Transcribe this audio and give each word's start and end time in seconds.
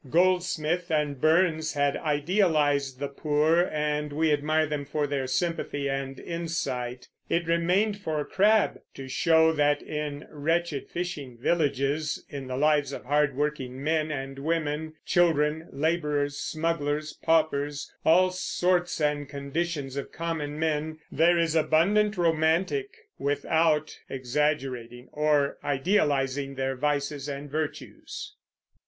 Goldsmith 0.09 0.89
and 0.89 1.21
Burns 1.21 1.73
had 1.73 1.95
idealized 1.95 2.97
the 2.99 3.07
poor, 3.07 3.69
and 3.71 4.11
we 4.11 4.33
admire 4.33 4.65
them 4.65 4.83
for 4.83 5.05
their 5.05 5.27
sympathy 5.27 5.87
and 5.87 6.19
insight. 6.19 7.07
It 7.29 7.45
remained 7.45 7.99
for 7.99 8.25
Crabbe 8.25 8.77
to 8.95 9.07
show 9.07 9.51
that 9.53 9.83
in 9.83 10.25
wretched 10.31 10.89
fishing 10.89 11.37
villages, 11.37 12.25
in 12.29 12.47
the 12.47 12.57
lives 12.57 12.91
of 12.93 13.05
hardworking 13.05 13.83
men 13.83 14.09
and 14.09 14.39
women, 14.39 14.93
children, 15.05 15.67
laborers, 15.71 16.39
smugglers, 16.39 17.13
paupers, 17.21 17.93
all 18.03 18.31
sorts 18.31 18.99
and 18.99 19.29
conditions 19.29 19.97
of 19.97 20.11
common 20.11 20.57
men, 20.57 20.97
there 21.11 21.37
is 21.37 21.53
abundant 21.55 22.17
romantic 22.17 22.87
without 23.19 23.99
exaggerating 24.09 25.09
or 25.11 25.59
idealizing 25.63 26.55
their 26.55 26.75
vices 26.75 27.29
and 27.29 27.51
virtues. 27.51 28.33